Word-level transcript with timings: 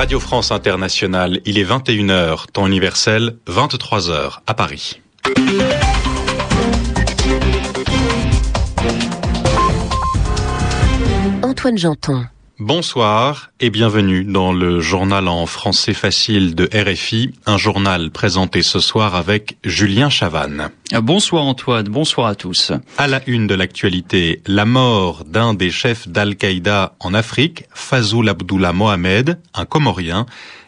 Radio 0.00 0.18
France 0.18 0.50
Internationale, 0.50 1.42
il 1.44 1.58
est 1.58 1.62
21h, 1.62 2.46
temps 2.50 2.66
universel, 2.66 3.36
23h 3.46 4.38
à 4.46 4.54
Paris. 4.54 4.98
Antoine 11.42 11.76
Janton. 11.76 12.24
Bonsoir 12.60 13.52
et 13.58 13.70
bienvenue 13.70 14.22
dans 14.22 14.52
le 14.52 14.80
journal 14.80 15.28
en 15.28 15.46
français 15.46 15.94
facile 15.94 16.54
de 16.54 16.68
RFI, 16.74 17.32
un 17.46 17.56
journal 17.56 18.10
présenté 18.10 18.60
ce 18.60 18.80
soir 18.80 19.14
avec 19.14 19.56
Julien 19.64 20.10
Chavannes. 20.10 20.68
Bonsoir 21.00 21.44
Antoine, 21.44 21.88
bonsoir 21.88 22.26
à 22.26 22.34
tous. 22.34 22.72
À 22.98 23.08
la 23.08 23.22
une 23.26 23.46
de 23.46 23.54
l'actualité, 23.54 24.42
la 24.46 24.66
mort 24.66 25.24
d'un 25.24 25.54
des 25.54 25.70
chefs 25.70 26.06
d'Al-Qaïda 26.06 26.96
en 27.00 27.14
Afrique, 27.14 27.64
Fazoul 27.72 28.28
Abdullah 28.28 28.74
Mohamed, 28.74 29.38
un 29.54 29.64
Comorien. 29.64 30.26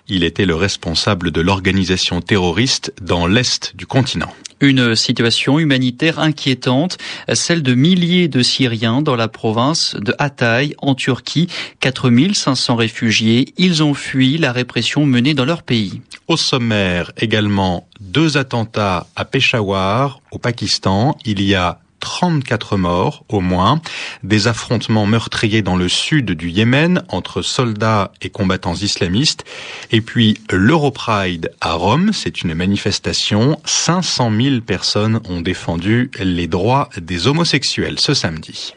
Il 0.08 0.24
était 0.24 0.46
le 0.46 0.54
responsable 0.54 1.30
de 1.30 1.40
l'organisation 1.40 2.20
terroriste 2.20 2.92
dans 3.00 3.26
l'est 3.26 3.74
du 3.76 3.86
continent. 3.86 4.32
Une 4.60 4.94
situation 4.94 5.58
humanitaire 5.58 6.18
inquiétante, 6.18 6.98
celle 7.32 7.62
de 7.62 7.74
milliers 7.74 8.28
de 8.28 8.42
Syriens 8.42 9.02
dans 9.02 9.16
la 9.16 9.28
province 9.28 9.96
de 9.96 10.14
Hatay, 10.18 10.74
en 10.78 10.94
Turquie. 10.94 11.48
4500 11.80 12.76
réfugiés, 12.76 13.54
ils 13.58 13.82
ont 13.82 13.94
fui 13.94 14.38
la 14.38 14.52
répression 14.52 15.04
menée 15.04 15.34
dans 15.34 15.44
leur 15.44 15.62
pays. 15.62 16.00
Au 16.28 16.36
sommaire 16.36 17.12
également 17.16 17.88
deux 18.00 18.36
attentats 18.36 19.06
à 19.16 19.24
Peshawar, 19.24 20.20
au 20.30 20.38
Pakistan. 20.38 21.16
Il 21.24 21.42
y 21.42 21.54
a 21.54 21.80
34 22.02 22.76
morts 22.76 23.24
au 23.28 23.40
moins, 23.40 23.80
des 24.24 24.48
affrontements 24.48 25.06
meurtriers 25.06 25.62
dans 25.62 25.76
le 25.76 25.88
sud 25.88 26.32
du 26.32 26.50
Yémen 26.50 27.04
entre 27.08 27.40
soldats 27.42 28.12
et 28.20 28.28
combattants 28.28 28.74
islamistes, 28.74 29.44
et 29.92 30.00
puis 30.00 30.38
l'Europride 30.50 31.52
à 31.60 31.74
Rome, 31.74 32.10
c'est 32.12 32.42
une 32.42 32.54
manifestation, 32.54 33.58
500 33.64 34.32
000 34.38 34.60
personnes 34.60 35.20
ont 35.28 35.40
défendu 35.40 36.10
les 36.18 36.48
droits 36.48 36.90
des 37.00 37.28
homosexuels 37.28 38.00
ce 38.00 38.14
samedi. 38.14 38.74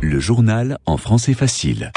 Le 0.00 0.20
journal 0.20 0.78
en 0.86 0.96
français 0.96 1.34
facile. 1.34 1.90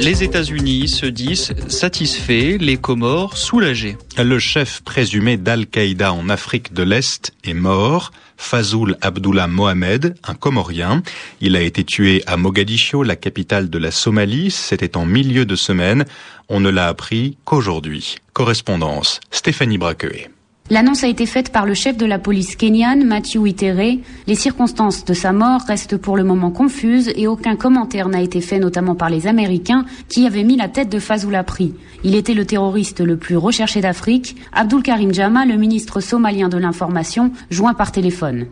Les 0.00 0.22
États-Unis 0.22 0.88
se 0.88 1.06
disent 1.06 1.52
satisfaits, 1.68 2.58
les 2.58 2.76
Comores 2.76 3.36
soulagés. 3.36 3.96
Le 4.18 4.38
chef 4.38 4.82
présumé 4.82 5.36
d'Al-Qaïda 5.36 6.12
en 6.12 6.28
Afrique 6.28 6.72
de 6.72 6.82
l'Est 6.82 7.32
est 7.44 7.54
mort. 7.54 8.10
Fazoul 8.36 8.96
Abdullah 9.00 9.46
Mohamed, 9.46 10.14
un 10.24 10.34
Comorien. 10.34 11.02
Il 11.40 11.56
a 11.56 11.60
été 11.60 11.84
tué 11.84 12.22
à 12.26 12.36
Mogadiscio, 12.36 13.02
la 13.02 13.16
capitale 13.16 13.70
de 13.70 13.78
la 13.78 13.90
Somalie. 13.90 14.50
C'était 14.50 14.96
en 14.96 15.06
milieu 15.06 15.46
de 15.46 15.56
semaine. 15.56 16.04
On 16.48 16.60
ne 16.60 16.70
l'a 16.70 16.88
appris 16.88 17.36
qu'aujourd'hui. 17.44 18.16
Correspondance, 18.32 19.20
Stéphanie 19.30 19.78
Braqueuet. 19.78 20.30
L'annonce 20.70 21.04
a 21.04 21.08
été 21.08 21.26
faite 21.26 21.52
par 21.52 21.66
le 21.66 21.74
chef 21.74 21.98
de 21.98 22.06
la 22.06 22.18
police 22.18 22.56
kenyane, 22.56 23.04
Matthew 23.04 23.46
Itere. 23.46 23.98
Les 24.26 24.34
circonstances 24.34 25.04
de 25.04 25.12
sa 25.12 25.34
mort 25.34 25.60
restent 25.68 25.98
pour 25.98 26.16
le 26.16 26.24
moment 26.24 26.50
confuses 26.50 27.12
et 27.16 27.26
aucun 27.26 27.54
commentaire 27.54 28.08
n'a 28.08 28.22
été 28.22 28.40
fait, 28.40 28.58
notamment 28.58 28.94
par 28.94 29.10
les 29.10 29.26
Américains, 29.26 29.84
qui 30.08 30.26
avaient 30.26 30.42
mis 30.42 30.56
la 30.56 30.68
tête 30.68 30.88
de 30.88 30.98
Fazoul 30.98 31.34
à 31.34 31.44
prix. 31.44 31.74
Il 32.02 32.14
était 32.14 32.32
le 32.32 32.46
terroriste 32.46 33.00
le 33.00 33.18
plus 33.18 33.36
recherché 33.36 33.82
d'Afrique. 33.82 34.36
Abdul 34.54 34.82
Karim 34.82 35.12
Jama, 35.12 35.44
le 35.44 35.56
ministre 35.56 36.00
somalien 36.00 36.48
de 36.48 36.56
l'information, 36.56 37.30
joint 37.50 37.74
par 37.74 37.92
téléphone. 37.92 38.46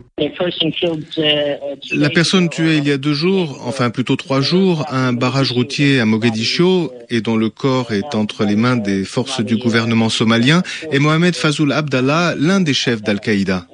La 1.91 2.09
personne 2.11 2.49
tuée 2.49 2.77
il 2.77 2.87
y 2.87 2.91
a 2.91 2.97
deux 2.97 3.13
jours, 3.13 3.59
enfin 3.65 3.89
plutôt 3.89 4.15
trois 4.15 4.41
jours, 4.41 4.85
à 4.87 5.07
un 5.07 5.13
barrage 5.13 5.51
routier 5.51 5.99
à 5.99 6.05
Mogadiscio 6.05 6.91
et 7.09 7.21
dont 7.21 7.35
le 7.35 7.49
corps 7.49 7.91
est 7.91 8.15
entre 8.15 8.43
les 8.43 8.55
mains 8.55 8.75
des 8.75 9.03
forces 9.03 9.41
du 9.41 9.57
gouvernement 9.57 10.09
somalien 10.09 10.61
est 10.91 10.99
Mohamed 10.99 11.35
Fazoul 11.35 11.71
Abdallah, 11.71 12.02
l'un 12.03 12.61
des 12.61 12.73
chefs 12.73 13.01
d'Al-Qaïda. 13.01 13.67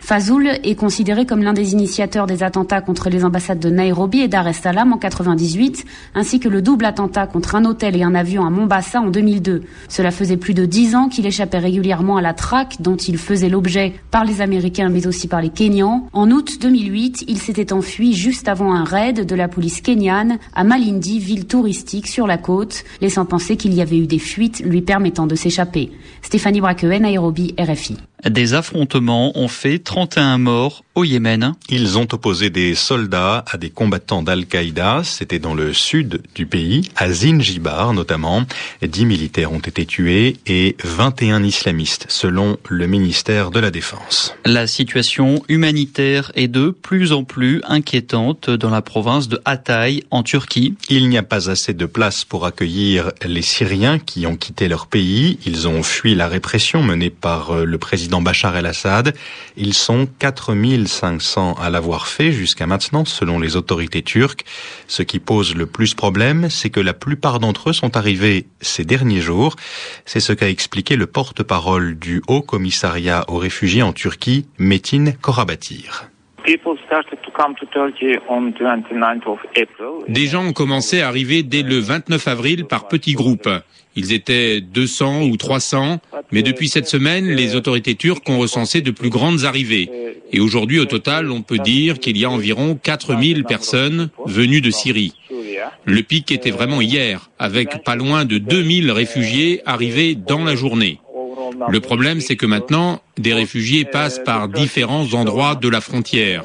Fazoul 0.00 0.48
est 0.62 0.74
considéré 0.74 1.26
comme 1.26 1.42
l'un 1.42 1.52
des 1.52 1.72
initiateurs 1.72 2.26
des 2.26 2.42
attentats 2.42 2.80
contre 2.80 3.10
les 3.10 3.24
ambassades 3.24 3.58
de 3.58 3.70
Nairobi 3.70 4.20
et 4.20 4.28
Dar 4.28 4.46
es 4.48 4.52
Salaam 4.52 4.92
en 4.92 4.98
98, 4.98 5.84
ainsi 6.14 6.40
que 6.40 6.48
le 6.48 6.62
double 6.62 6.84
attentat 6.84 7.26
contre 7.26 7.54
un 7.54 7.64
hôtel 7.64 7.96
et 7.96 8.02
un 8.02 8.14
avion 8.14 8.44
à 8.44 8.50
Mombasa 8.50 9.00
en 9.00 9.10
2002. 9.10 9.62
Cela 9.88 10.10
faisait 10.10 10.36
plus 10.36 10.54
de 10.54 10.66
dix 10.66 10.94
ans 10.94 11.08
qu'il 11.08 11.26
échappait 11.26 11.58
régulièrement 11.58 12.16
à 12.16 12.22
la 12.22 12.34
traque 12.34 12.80
dont 12.80 12.96
il 12.96 13.18
faisait 13.18 13.48
l'objet 13.48 13.94
par 14.10 14.24
les 14.24 14.40
Américains 14.40 14.88
mais 14.88 15.06
aussi 15.06 15.28
par 15.28 15.40
les 15.40 15.50
Kenyans. 15.50 16.08
En 16.12 16.30
août 16.30 16.58
2008, 16.60 17.24
il 17.28 17.38
s'était 17.38 17.72
enfui 17.72 18.12
juste 18.12 18.48
avant 18.48 18.74
un 18.74 18.84
raid 18.84 19.26
de 19.26 19.34
la 19.34 19.48
police 19.48 19.80
kenyane 19.80 20.38
à 20.54 20.64
Malindi, 20.64 21.18
ville 21.18 21.46
touristique 21.46 22.06
sur 22.06 22.26
la 22.26 22.38
côte, 22.38 22.84
laissant 23.00 23.24
penser 23.24 23.56
qu'il 23.56 23.74
y 23.74 23.80
avait 23.80 23.98
eu 23.98 24.06
des 24.06 24.18
fuites 24.18 24.60
lui 24.64 24.82
permettant 24.82 25.26
de 25.26 25.34
s'échapper. 25.34 25.90
Stéphanie 26.22 26.60
Braquewen, 26.60 27.02
Nairobi, 27.02 27.54
RFI. 27.58 27.96
Des 28.28 28.54
affrontements 28.54 29.36
ont 29.36 29.48
fait 29.48 29.80
31 29.80 30.38
morts 30.38 30.84
au 30.94 31.04
Yémen. 31.04 31.54
Ils 31.68 31.98
ont 31.98 32.06
opposé 32.12 32.50
des 32.50 32.74
soldats 32.74 33.44
à 33.50 33.56
des 33.56 33.70
combattants 33.70 34.22
d'Al-Qaïda. 34.22 35.02
C'était 35.04 35.38
dans 35.38 35.54
le 35.54 35.72
sud 35.72 36.22
du 36.34 36.46
pays, 36.46 36.88
à 36.96 37.10
Zinjibar 37.10 37.94
notamment. 37.94 38.44
10 38.82 39.06
militaires 39.06 39.52
ont 39.52 39.58
été 39.58 39.86
tués 39.86 40.36
et 40.46 40.76
21 40.84 41.42
islamistes, 41.44 42.06
selon 42.08 42.58
le 42.68 42.86
ministère 42.86 43.50
de 43.50 43.60
la 43.60 43.70
Défense. 43.70 44.34
La 44.44 44.66
situation 44.66 45.42
humanitaire 45.48 46.30
est 46.34 46.48
de 46.48 46.70
plus 46.70 47.12
en 47.12 47.24
plus 47.24 47.62
inquiétante 47.64 48.50
dans 48.50 48.70
la 48.70 48.82
province 48.82 49.28
de 49.28 49.40
Hatay, 49.44 50.04
en 50.10 50.22
Turquie. 50.22 50.74
Il 50.88 51.08
n'y 51.08 51.18
a 51.18 51.22
pas 51.22 51.50
assez 51.50 51.74
de 51.74 51.86
place 51.86 52.24
pour 52.24 52.44
accueillir 52.44 53.12
les 53.24 53.42
Syriens 53.42 53.98
qui 53.98 54.26
ont 54.26 54.36
quitté 54.36 54.68
leur 54.68 54.86
pays. 54.86 55.38
Ils 55.46 55.68
ont 55.68 55.82
fui 55.82 56.14
la 56.14 56.28
répression 56.28 56.82
menée 56.82 57.10
par 57.10 57.64
le 57.64 57.78
président 57.78 58.20
Bachar 58.20 58.56
el-Assad. 58.56 59.14
Ils 59.56 59.74
sont 59.74 60.08
4500 60.82 61.54
à 61.54 61.70
l'avoir 61.70 62.06
fait 62.06 62.32
jusqu'à 62.32 62.66
maintenant, 62.66 63.04
selon 63.04 63.38
les 63.38 63.56
autorités 63.56 64.02
turques. 64.02 64.44
Ce 64.88 65.02
qui 65.02 65.18
pose 65.20 65.54
le 65.54 65.66
plus 65.66 65.94
problème, 65.94 66.50
c'est 66.50 66.70
que 66.70 66.80
la 66.80 66.92
plupart 66.92 67.38
d'entre 67.38 67.70
eux 67.70 67.72
sont 67.72 67.96
arrivés 67.96 68.46
ces 68.60 68.84
derniers 68.84 69.20
jours. 69.20 69.56
C'est 70.04 70.20
ce 70.20 70.32
qu'a 70.32 70.48
expliqué 70.48 70.96
le 70.96 71.06
porte-parole 71.06 71.98
du 71.98 72.22
Haut 72.26 72.42
Commissariat 72.42 73.24
aux 73.28 73.38
réfugiés 73.38 73.82
en 73.82 73.92
Turquie, 73.92 74.46
Metin 74.58 75.12
Korabatir. 75.20 76.08
Des 80.08 80.26
gens 80.26 80.44
ont 80.44 80.52
commencé 80.52 81.00
à 81.00 81.08
arriver 81.08 81.42
dès 81.44 81.62
le 81.62 81.78
29 81.78 82.28
avril 82.28 82.64
par 82.64 82.88
petits 82.88 83.12
groupes. 83.12 83.48
Ils 83.94 84.12
étaient 84.12 84.60
200 84.60 85.22
ou 85.24 85.36
300, 85.36 86.00
mais 86.32 86.42
depuis 86.42 86.68
cette 86.68 86.88
semaine, 86.88 87.26
les 87.26 87.54
autorités 87.54 87.94
turques 87.94 88.28
ont 88.28 88.38
recensé 88.38 88.80
de 88.80 88.90
plus 88.90 89.10
grandes 89.10 89.44
arrivées. 89.44 89.88
Et 90.32 90.40
aujourd'hui, 90.40 90.78
au 90.78 90.86
total, 90.86 91.30
on 91.30 91.42
peut 91.42 91.58
dire 91.58 91.98
qu'il 91.98 92.16
y 92.16 92.24
a 92.24 92.30
environ 92.30 92.78
4000 92.82 93.44
personnes 93.44 94.10
venues 94.26 94.62
de 94.62 94.70
Syrie. 94.70 95.12
Le 95.84 96.02
pic 96.02 96.32
était 96.32 96.50
vraiment 96.50 96.80
hier, 96.80 97.30
avec 97.38 97.84
pas 97.84 97.96
loin 97.96 98.24
de 98.24 98.38
2000 98.38 98.90
réfugiés 98.90 99.60
arrivés 99.66 100.14
dans 100.14 100.44
la 100.44 100.56
journée. 100.56 101.00
Le 101.68 101.80
problème, 101.80 102.20
c'est 102.20 102.36
que 102.36 102.46
maintenant, 102.46 103.00
des 103.18 103.34
réfugiés 103.34 103.84
passent 103.84 104.20
par 104.24 104.48
différents 104.48 105.12
endroits 105.12 105.54
de 105.54 105.68
la 105.68 105.80
frontière, 105.80 106.44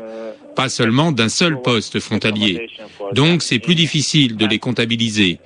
pas 0.55 0.69
seulement 0.69 1.11
d'un 1.11 1.29
seul 1.29 1.61
poste 1.61 1.99
frontalier. 1.99 2.67
Donc, 3.13 3.41
c'est 3.41 3.59
plus 3.59 3.75
difficile 3.75 4.35
de 4.35 4.45
les 4.45 4.59
comptabiliser. 4.59 5.39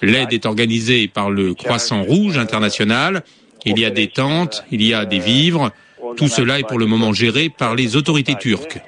L'aide 0.00 0.32
est 0.32 0.46
organisée 0.46 1.08
par 1.08 1.30
le 1.30 1.54
Croissant 1.54 2.02
Rouge 2.02 2.38
international. 2.38 3.22
Il 3.64 3.78
y 3.78 3.84
a 3.84 3.90
des 3.90 4.08
tentes, 4.08 4.64
il 4.70 4.82
y 4.82 4.94
a 4.94 5.04
des 5.04 5.18
vivres. 5.18 5.70
Tout 6.16 6.28
cela 6.28 6.58
est 6.58 6.68
pour 6.68 6.78
le 6.78 6.86
moment 6.86 7.12
géré 7.12 7.48
par 7.48 7.74
les 7.74 7.96
autorités 7.96 8.34
turques. 8.34 8.80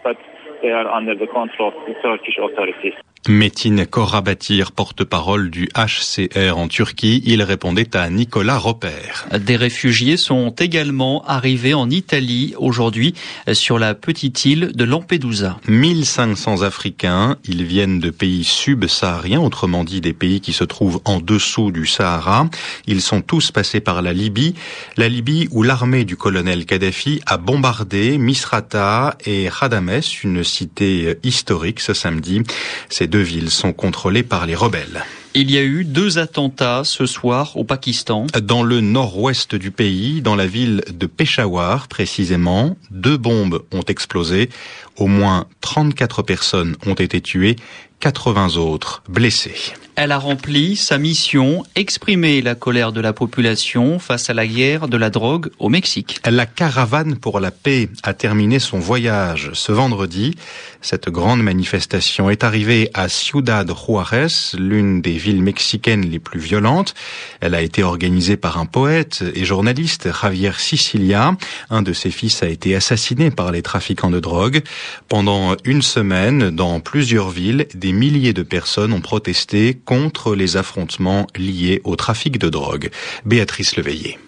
Metin 3.28 3.84
Korabatir, 3.84 4.73
porte-parole 4.73 5.50
du 5.50 5.69
HCR 5.75 6.56
en 6.56 6.69
Turquie, 6.69 7.23
il 7.25 7.43
répondait 7.43 7.96
à 7.96 8.08
Nicolas 8.08 8.58
Roper. 8.58 9.26
Des 9.38 9.56
réfugiés 9.56 10.17
sont 10.17 10.50
également 10.50 11.25
arrivés 11.26 11.75
en 11.75 11.90
Italie 11.90 12.55
aujourd'hui 12.58 13.14
sur 13.52 13.78
la 13.78 13.94
petite 13.94 14.44
île 14.44 14.70
de 14.75 14.84
Lampedusa. 14.84 15.58
1500 15.69 16.62
Africains, 16.62 17.37
ils 17.49 17.64
viennent 17.64 17.99
de 17.99 18.11
pays 18.11 18.44
subsahariens, 18.44 19.40
autrement 19.40 19.82
dit 19.82 20.00
des 20.00 20.12
pays 20.12 20.40
qui 20.40 20.52
se 20.52 20.64
trouvent 20.64 21.00
en 21.05 21.19
dessous 21.19 21.73
du 21.73 21.87
Sahara. 21.87 22.49
Ils 22.87 23.02
sont 23.02 23.23
tous 23.23 23.50
passés 23.50 23.81
par 23.81 24.02
la 24.02 24.12
Libye, 24.12 24.55
la 24.96 25.08
Libye 25.08 25.49
où 25.50 25.62
l'armée 25.62 26.05
du 26.05 26.17
colonel 26.17 26.64
Kadhafi 26.64 27.20
a 27.26 27.38
bombardé 27.38 28.19
Misrata 28.19 29.17
et 29.25 29.49
Khadames, 29.49 30.00
une 30.23 30.44
cité 30.44 31.19
historique 31.25 31.81
ce 31.81 31.93
samedi. 31.93 32.43
Ces 32.88 33.06
deux 33.06 33.16
villes 33.21 33.51
sont 33.51 33.73
contrôlées 33.73 34.23
par 34.23 34.47
les 34.47 34.55
rebelles. 34.55 35.05
Il 35.39 35.51
y 35.51 35.59
a 35.59 35.63
eu 35.63 35.85
deux 35.85 36.17
attentats 36.17 36.83
ce 36.83 37.05
soir 37.05 37.59
au 37.59 37.65
Pakistan. 37.65 38.27
Dans 38.43 38.63
le 38.63 38.81
nord-ouest 38.81 39.55
du 39.55 39.71
pays, 39.71 40.23
dans 40.23 40.35
la 40.35 40.47
ville 40.47 40.83
de 40.91 41.05
Peshawar 41.05 41.89
précisément, 41.89 42.79
deux 42.91 43.19
bombes 43.19 43.63
ont 43.71 43.83
explosé. 43.83 44.49
Au 44.97 45.09
moins 45.09 45.47
34 45.61 46.23
personnes 46.23 46.77
ont 46.87 46.95
été 46.95 47.21
tuées, 47.21 47.57
80 48.01 48.57
autres 48.57 49.03
blessés. 49.09 49.75
Elle 49.99 50.13
a 50.13 50.19
rempli 50.19 50.77
sa 50.77 50.99
mission, 50.99 51.65
exprimer 51.75 52.43
la 52.43 52.55
colère 52.55 52.93
de 52.93 53.01
la 53.01 53.15
population 53.15 53.99
face 53.99 54.29
à 54.29 54.35
la 54.35 54.47
guerre 54.47 54.89
de 54.89 54.99
la 54.99 55.09
drogue 55.09 55.49
au 55.59 55.71
Mexique. 55.71 56.21
La 56.31 56.45
caravane 56.45 57.17
pour 57.17 57.41
la 57.41 57.51
paix 57.51 57.89
a 58.03 58.13
terminé 58.13 58.59
son 58.59 58.79
voyage 58.79 59.51
ce 59.55 59.73
vendredi. 59.73 60.35
Cette 60.83 61.09
grande 61.09 61.43
manifestation 61.43 62.29
est 62.29 62.45
arrivée 62.45 62.91
à 62.93 63.09
Ciudad 63.09 63.67
Juárez, 63.75 64.55
l'une 64.59 65.01
des 65.01 65.17
villes 65.17 65.43
mexicaines 65.43 66.03
les 66.03 66.19
plus 66.19 66.41
violentes. 66.41 66.95
Elle 67.41 67.55
a 67.55 67.63
été 67.63 67.83
organisée 67.83 68.37
par 68.37 68.59
un 68.59 68.67
poète 68.67 69.25
et 69.35 69.47
journaliste, 69.47 70.11
Javier 70.13 70.53
Sicilia. 70.59 71.35
Un 71.71 71.81
de 71.81 71.95
ses 71.95 72.11
fils 72.11 72.43
a 72.43 72.49
été 72.49 72.77
assassiné 72.77 73.31
par 73.31 73.51
les 73.51 73.63
trafiquants 73.63 74.11
de 74.11 74.21
drogue. 74.21 74.63
Pendant 75.09 75.57
une 75.65 75.81
semaine, 75.81 76.51
dans 76.51 76.81
plusieurs 76.81 77.31
villes, 77.31 77.67
des 77.75 77.86
milliers 77.93 78.33
de 78.33 78.43
personnes 78.43 78.93
ont 78.93 79.00
protesté 79.00 79.75
contre 79.75 80.35
les 80.35 80.56
affrontements 80.56 81.27
liés 81.37 81.81
au 81.85 81.97
trafic 81.97 82.38
de 82.38 82.49
drogue. 82.49 82.91
Béatrice 83.25 83.77
Leveillé. 83.77 84.19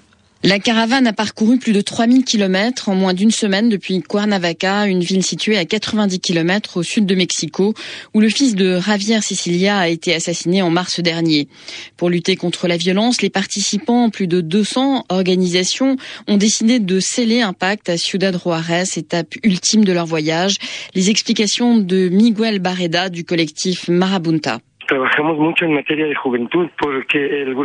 La 0.45 0.61
caravane 0.61 1.09
a 1.09 1.13
parcouru 1.13 1.59
plus 1.59 1.73
de 1.73 1.81
3000 1.81 2.25
km 2.25 2.89
en 2.89 2.95
moins 2.95 3.13
d'une 3.13 3.33
semaine 3.33 3.69
depuis 3.69 4.01
Cuernavaca, 4.01 4.87
une 4.87 5.03
ville 5.03 5.25
située 5.25 5.59
à 5.59 5.65
90 5.65 6.21
km 6.21 6.77
au 6.77 6.85
sud 6.85 7.07
de 7.07 7.17
Mexico, 7.17 7.75
où 8.15 8.21
le 8.21 8.29
fils 8.29 8.55
de 8.55 8.79
Javier 8.79 9.21
Sicilia 9.21 9.77
a 9.77 9.89
été 9.89 10.15
assassiné 10.15 10.63
en 10.63 10.71
mars 10.71 11.01
dernier. 11.01 11.49
Pour 11.97 12.09
lutter 12.09 12.37
contre 12.37 12.69
la 12.69 12.77
violence, 12.77 13.21
les 13.21 13.31
participants, 13.31 14.11
plus 14.11 14.29
de 14.29 14.41
200 14.41 15.07
organisations, 15.09 15.97
ont 16.29 16.37
décidé 16.37 16.79
de 16.79 17.01
sceller 17.01 17.41
un 17.41 17.53
pacte 17.53 17.89
à 17.89 17.97
Ciudad 17.97 18.41
Juárez, 18.41 18.85
étape 18.95 19.35
ultime 19.43 19.85
de 19.85 19.93
leur 19.93 20.07
voyage. 20.07 20.59
Les 20.95 21.11
explications 21.11 21.79
de 21.79 22.09
Miguel 22.11 22.61
Barreda 22.61 23.09
du 23.09 23.25
collectif 23.25 23.89
Marabunta. 23.89 24.61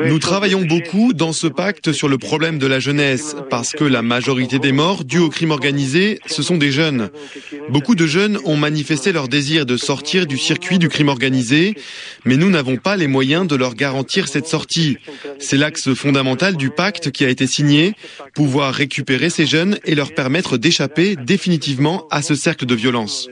Nous 0.05 0.19
travaillons 0.19 0.61
beaucoup 0.65 1.13
dans 1.13 1.31
ce 1.31 1.47
pacte 1.47 1.91
sur 1.93 2.09
le 2.09 2.17
problème 2.17 2.57
de 2.57 2.67
la 2.67 2.79
jeunesse 2.79 3.35
parce 3.49 3.71
que 3.71 3.85
la 3.85 4.01
majorité 4.01 4.59
des 4.59 4.71
morts 4.73 5.05
dus 5.05 5.19
au 5.19 5.29
crime 5.29 5.51
organisé, 5.51 6.19
ce 6.25 6.43
sont 6.43 6.57
des 6.57 6.71
jeunes. 6.71 7.09
Beaucoup 7.69 7.95
de 7.95 8.05
jeunes 8.05 8.39
ont 8.45 8.57
manifesté 8.57 9.13
leur 9.13 9.27
désir 9.29 9.65
de 9.65 9.77
sortir 9.77 10.25
du 10.27 10.37
circuit 10.37 10.79
du 10.79 10.89
crime 10.89 11.09
organisé, 11.09 11.75
mais 12.25 12.35
nous 12.35 12.49
n'avons 12.49 12.75
pas 12.75 12.97
les 12.97 13.07
moyens 13.07 13.47
de 13.47 13.55
leur 13.55 13.75
garantir 13.75 14.27
cette 14.27 14.47
sortie. 14.47 14.97
C'est 15.39 15.57
l'axe 15.57 15.93
fondamental 15.93 16.57
du 16.57 16.69
pacte 16.71 17.11
qui 17.11 17.23
a 17.23 17.29
été 17.29 17.47
signé, 17.47 17.93
pouvoir 18.35 18.73
récupérer 18.73 19.29
ces 19.29 19.45
jeunes 19.45 19.77
et 19.85 19.95
leur 19.95 20.13
permettre 20.13 20.57
d'échapper 20.57 21.15
définitivement 21.15 22.05
à 22.11 22.21
ce 22.21 22.35
cercle 22.35 22.65
de 22.65 22.75
violence. 22.75 23.29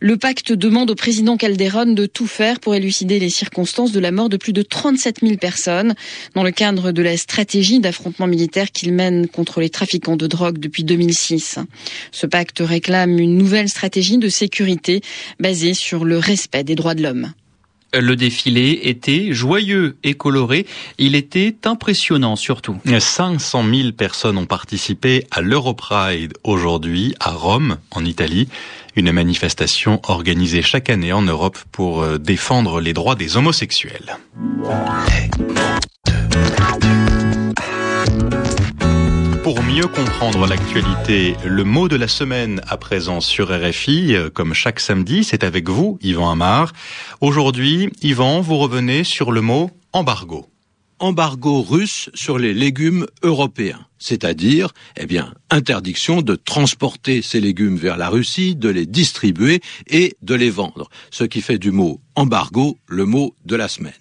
Le 0.00 0.16
pacte 0.16 0.52
demande 0.52 0.90
au 0.90 0.94
président 0.94 1.36
Calderon 1.36 1.92
de 1.92 2.06
tout 2.06 2.26
faire 2.26 2.60
pour 2.60 2.74
élucider 2.74 3.18
les 3.18 3.30
circonstances 3.30 3.92
de 3.92 4.00
la 4.00 4.10
mort 4.10 4.28
de 4.28 4.36
plus 4.36 4.52
de 4.52 4.62
37 4.62 5.20
000 5.20 5.36
personnes 5.38 5.94
dans 6.34 6.42
le 6.42 6.50
cadre 6.50 6.92
de 6.92 7.02
la 7.02 7.16
stratégie 7.16 7.80
d'affrontement 7.80 8.26
militaire 8.26 8.70
qu'il 8.70 8.92
mène 8.92 9.28
contre 9.28 9.60
les 9.60 9.70
trafiquants 9.70 10.16
de 10.16 10.26
drogue 10.26 10.58
depuis 10.58 10.84
2006. 10.84 11.58
Ce 12.12 12.26
pacte 12.26 12.60
réclame 12.60 13.18
une 13.18 13.38
nouvelle 13.38 13.68
stratégie 13.68 14.18
de 14.18 14.28
sécurité 14.28 15.00
basée 15.40 15.74
sur 15.74 16.04
le 16.04 16.18
respect 16.18 16.64
des 16.64 16.74
droits 16.74 16.94
de 16.94 17.02
l'homme. 17.02 17.32
Le 17.98 18.16
défilé 18.16 18.80
était 18.84 19.32
joyeux 19.32 19.96
et 20.04 20.14
coloré. 20.14 20.66
Il 20.98 21.14
était 21.14 21.56
impressionnant 21.64 22.36
surtout. 22.36 22.78
500 22.86 23.64
000 23.72 23.92
personnes 23.92 24.38
ont 24.38 24.46
participé 24.46 25.26
à 25.30 25.40
l'Europride 25.40 26.34
aujourd'hui 26.44 27.14
à 27.20 27.30
Rome, 27.30 27.78
en 27.90 28.04
Italie. 28.04 28.48
Une 28.96 29.12
manifestation 29.12 30.00
organisée 30.04 30.62
chaque 30.62 30.90
année 30.90 31.12
en 31.12 31.22
Europe 31.22 31.58
pour 31.72 32.02
euh, 32.02 32.18
défendre 32.18 32.80
les 32.80 32.92
droits 32.92 33.14
des 33.14 33.36
homosexuels. 33.36 34.16
Pour 39.46 39.62
mieux 39.62 39.86
comprendre 39.86 40.44
l'actualité, 40.48 41.36
le 41.44 41.62
mot 41.62 41.86
de 41.86 41.94
la 41.94 42.08
semaine 42.08 42.60
à 42.66 42.76
présent 42.76 43.20
sur 43.20 43.56
RFI, 43.56 44.16
comme 44.34 44.54
chaque 44.54 44.80
samedi, 44.80 45.22
c'est 45.22 45.44
avec 45.44 45.68
vous, 45.68 46.00
Yvan 46.02 46.32
Amar. 46.32 46.72
Aujourd'hui, 47.20 47.88
Yvan, 48.02 48.40
vous 48.40 48.56
revenez 48.56 49.04
sur 49.04 49.30
le 49.30 49.42
mot 49.42 49.70
embargo. 49.92 50.46
Embargo 50.98 51.62
russe 51.62 52.10
sur 52.12 52.40
les 52.40 52.54
légumes 52.54 53.06
européens, 53.22 53.86
c'est-à-dire, 54.00 54.72
eh 54.96 55.06
bien, 55.06 55.32
interdiction 55.48 56.22
de 56.22 56.34
transporter 56.34 57.22
ces 57.22 57.38
légumes 57.40 57.76
vers 57.76 57.96
la 57.96 58.08
Russie, 58.08 58.56
de 58.56 58.68
les 58.68 58.84
distribuer 58.84 59.60
et 59.86 60.16
de 60.22 60.34
les 60.34 60.50
vendre, 60.50 60.88
ce 61.12 61.22
qui 61.22 61.40
fait 61.40 61.58
du 61.58 61.70
mot 61.70 62.00
embargo 62.16 62.78
le 62.88 63.04
mot 63.04 63.36
de 63.44 63.54
la 63.54 63.68
semaine. 63.68 63.92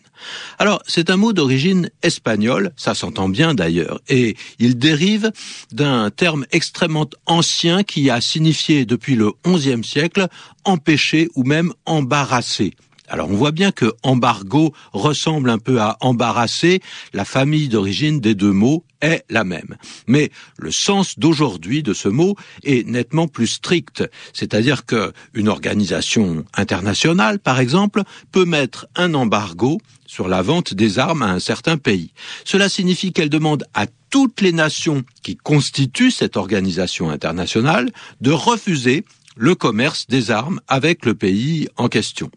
Alors, 0.60 0.82
c'est 0.88 1.10
un 1.10 1.18
mot 1.18 1.34
d'origine 1.34 1.90
espagnole, 2.02 2.72
ça 2.78 2.96
s'entend 2.96 3.30
bien 3.30 3.54
d'ailleurs, 3.54 4.00
et 4.08 4.36
il 4.60 4.78
dérive 4.78 5.32
d'un 5.72 6.10
terme 6.10 6.46
extrêmement 6.52 7.10
ancien 7.26 7.84
qui 7.84 8.10
a 8.10 8.22
signifié 8.22 8.86
depuis 8.86 9.16
le 9.16 9.32
XIe 9.46 9.84
siècle 9.84 10.28
empêcher 10.64 11.30
ou 11.36 11.44
même 11.44 11.74
embarrasser. 11.86 12.74
Alors 13.08 13.30
on 13.30 13.36
voit 13.36 13.52
bien 13.52 13.72
que 13.72 13.94
embargo 14.04 14.74
ressemble 14.94 15.50
un 15.50 15.60
peu 15.60 15.80
à 15.80 15.98
embarrasser, 16.02 16.82
la 17.14 17.26
famille 17.26 17.68
d'origine 17.68 18.20
des 18.20 18.36
deux 18.36 18.52
mots 18.52 18.84
est 19.02 19.24
la 19.30 19.44
même. 19.44 19.78
Mais 20.08 20.32
le 20.58 20.72
sens 20.72 21.20
d'aujourd'hui 21.20 21.84
de 21.84 21.94
ce 21.94 22.10
mot 22.10 22.36
est 22.64 22.88
nettement 22.88 23.28
plus 23.28 23.48
strict, 23.48 24.04
c'est-à-dire 24.34 24.86
que 24.86 25.14
une 25.34 25.48
organisation 25.48 26.46
internationale 26.56 27.40
par 27.40 27.60
exemple 27.60 28.04
peut 28.32 28.46
mettre 28.46 28.88
un 28.96 29.14
embargo 29.14 29.80
sur 30.06 30.28
la 30.28 30.42
vente 30.42 30.74
des 30.74 30.98
armes 30.98 31.24
à 31.24 31.32
un 31.32 31.40
certain 31.40 31.78
pays. 31.78 32.14
Cela 32.46 32.70
signifie 32.70 33.12
qu'elle 33.12 33.30
demande 33.30 33.66
à 33.74 33.86
toutes 34.10 34.42
les 34.42 34.54
nations 34.54 35.04
qui 35.24 35.36
constituent 35.36 36.12
cette 36.12 36.38
organisation 36.38 37.10
internationale 37.10 37.92
de 38.22 38.32
refuser 38.32 39.04
le 39.36 39.56
commerce 39.56 40.08
des 40.08 40.32
armes 40.32 40.62
avec 40.68 41.06
le 41.06 41.16
pays 41.16 41.68
en 41.76 41.90
question. 41.90 42.32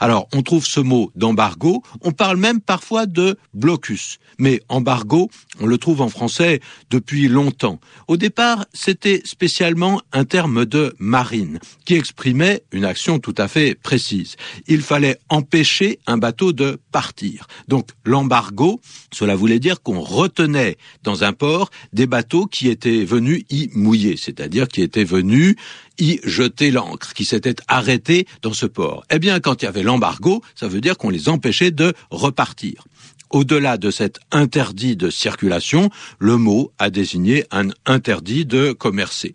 Alors, 0.00 0.28
on 0.32 0.42
trouve 0.42 0.66
ce 0.66 0.80
mot 0.80 1.10
d'embargo, 1.14 1.82
on 2.02 2.12
parle 2.12 2.36
même 2.36 2.60
parfois 2.60 3.06
de 3.06 3.36
blocus. 3.54 4.18
Mais 4.38 4.60
embargo, 4.68 5.30
on 5.60 5.66
le 5.66 5.78
trouve 5.78 6.00
en 6.00 6.08
français 6.08 6.60
depuis 6.90 7.28
longtemps. 7.28 7.80
Au 8.08 8.16
départ, 8.16 8.66
c'était 8.72 9.22
spécialement 9.24 10.02
un 10.12 10.24
terme 10.24 10.66
de 10.66 10.94
marine 10.98 11.58
qui 11.84 11.94
exprimait 11.94 12.62
une 12.72 12.84
action 12.84 13.18
tout 13.18 13.34
à 13.38 13.48
fait 13.48 13.74
précise. 13.74 14.36
Il 14.66 14.82
fallait 14.82 15.18
empêcher 15.28 15.98
un 16.06 16.18
bateau 16.18 16.52
de 16.52 16.78
partir. 16.92 17.46
Donc, 17.68 17.88
l'embargo, 18.04 18.80
cela 19.12 19.36
voulait 19.36 19.58
dire 19.58 19.82
qu'on 19.82 20.00
retenait 20.00 20.76
dans 21.02 21.24
un 21.24 21.32
port 21.32 21.70
des 21.92 22.06
bateaux 22.06 22.46
qui 22.46 22.68
étaient 22.68 23.04
venus 23.04 23.44
y 23.50 23.70
mouiller, 23.74 24.16
c'est-à-dire 24.16 24.68
qui 24.68 24.82
étaient 24.82 25.04
venus 25.04 25.56
y 25.98 26.20
jeter 26.24 26.70
l'ancre, 26.70 27.14
qui 27.14 27.24
s'étaient 27.24 27.56
arrêtés 27.68 28.26
dans 28.42 28.52
ce 28.52 28.66
port. 28.66 29.04
Eh 29.10 29.18
bien, 29.18 29.40
quand 29.40 29.62
il 29.62 29.66
y 29.66 29.68
avait 29.68 29.82
l'embargo, 29.82 30.42
ça 30.54 30.68
veut 30.68 30.80
dire 30.80 30.96
qu'on 30.96 31.10
les 31.10 31.28
empêchait 31.28 31.70
de 31.70 31.94
repartir. 32.10 32.84
Au-delà 33.30 33.76
de 33.76 33.90
cet 33.90 34.20
interdit 34.30 34.96
de 34.96 35.10
circulation, 35.10 35.90
le 36.18 36.36
mot 36.36 36.72
a 36.78 36.90
désigné 36.90 37.44
un 37.50 37.68
interdit 37.84 38.46
de 38.46 38.72
commercer. 38.72 39.34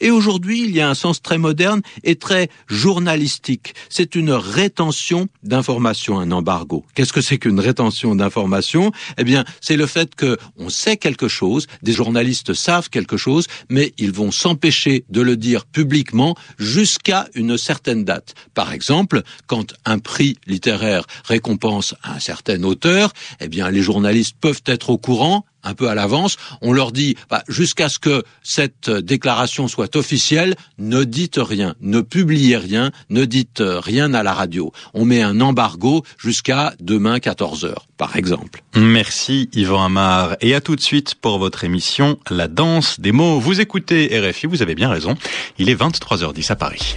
Et 0.00 0.10
aujourd'hui, 0.10 0.62
il 0.62 0.74
y 0.74 0.80
a 0.80 0.88
un 0.88 0.94
sens 0.94 1.22
très 1.22 1.38
moderne 1.38 1.82
et 2.04 2.16
très 2.16 2.48
journalistique. 2.66 3.74
C'est 3.88 4.14
une 4.14 4.30
rétention 4.30 5.28
d'informations, 5.42 6.18
un 6.18 6.30
embargo. 6.30 6.84
Qu'est-ce 6.94 7.12
que 7.12 7.20
c'est 7.20 7.38
qu'une 7.38 7.60
rétention 7.60 8.14
d'informations? 8.14 8.92
Eh 9.18 9.24
bien, 9.24 9.44
c'est 9.60 9.76
le 9.76 9.86
fait 9.86 10.14
que 10.14 10.36
on 10.56 10.68
sait 10.68 10.96
quelque 10.96 11.28
chose, 11.28 11.66
des 11.82 11.92
journalistes 11.92 12.54
savent 12.54 12.90
quelque 12.90 13.16
chose, 13.16 13.46
mais 13.70 13.92
ils 13.98 14.12
vont 14.12 14.30
s'empêcher 14.30 15.04
de 15.10 15.20
le 15.20 15.36
dire 15.36 15.66
publiquement 15.66 16.36
jusqu'à 16.58 17.26
une 17.34 17.56
certaine 17.58 18.04
date. 18.04 18.34
Par 18.54 18.72
exemple, 18.72 19.22
quand 19.46 19.74
un 19.84 19.98
prix 19.98 20.36
littéraire 20.46 21.06
récompense 21.24 21.94
un 22.04 22.18
certain 22.18 22.62
auteur, 22.62 23.12
eh 23.40 23.48
bien, 23.48 23.70
les 23.70 23.82
journalistes 23.82 24.36
peuvent 24.40 24.62
être 24.66 24.90
au 24.90 24.98
courant 24.98 25.44
un 25.62 25.74
peu 25.74 25.88
à 25.88 25.94
l'avance, 25.94 26.36
on 26.62 26.72
leur 26.72 26.92
dit 26.92 27.16
bah, 27.30 27.42
jusqu'à 27.48 27.88
ce 27.88 27.98
que 27.98 28.24
cette 28.42 28.90
déclaration 28.90 29.68
soit 29.68 29.96
officielle, 29.96 30.54
ne 30.78 31.04
dites 31.04 31.38
rien, 31.38 31.74
ne 31.80 32.00
publiez 32.00 32.56
rien, 32.56 32.92
ne 33.10 33.24
dites 33.24 33.62
rien 33.62 34.14
à 34.14 34.22
la 34.22 34.32
radio. 34.32 34.72
On 34.94 35.04
met 35.04 35.22
un 35.22 35.40
embargo 35.40 36.04
jusqu'à 36.18 36.74
demain 36.80 37.18
14 37.18 37.64
heures, 37.64 37.86
par 37.96 38.16
exemple. 38.16 38.62
Merci 38.74 39.48
Yvan 39.52 39.84
Amar 39.84 40.36
et 40.40 40.54
à 40.54 40.60
tout 40.60 40.76
de 40.76 40.80
suite 40.80 41.14
pour 41.14 41.38
votre 41.38 41.64
émission 41.64 42.18
La 42.30 42.48
danse 42.48 43.00
des 43.00 43.12
mots. 43.12 43.40
Vous 43.40 43.60
écoutez 43.60 44.18
RFI, 44.18 44.46
vous 44.46 44.62
avez 44.62 44.74
bien 44.74 44.90
raison. 44.90 45.16
Il 45.58 45.68
est 45.68 45.80
23h10 45.80 46.52
à 46.52 46.56
Paris. 46.56 46.96